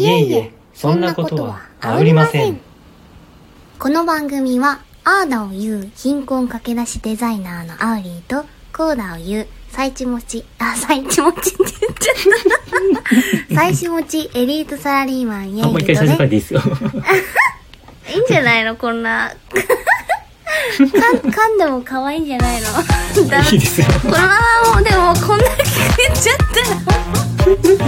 [0.00, 2.58] いえいえ、そんなことはありません。
[3.78, 12.16] この番組は、アーダを言う貧困駆け出しデザイナーのアウリーと、コーダを言う、最地持ち、あ、最地持ちって言っちゃっ
[13.48, 13.52] た。
[13.54, 16.28] 最地持ちエリートサラリーマンイエイ、もう一回最初から。
[16.30, 16.62] でいいですよ。
[18.14, 19.30] いいんじゃないのこんな。
[20.78, 22.68] かん噛んでも可愛いんじゃないの
[23.52, 23.86] いいですよ。
[24.00, 24.18] このま
[24.64, 25.64] まもうでもこんだけ
[26.08, 27.79] 言っちゃったら